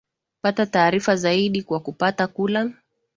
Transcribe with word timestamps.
pata 0.41 0.65
taarifa 0.65 1.15
zaidi 1.15 1.61
kwa 1.63 1.79
kupata 1.79 2.27
kula 2.27 2.69